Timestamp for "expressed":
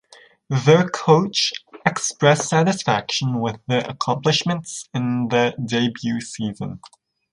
1.85-2.49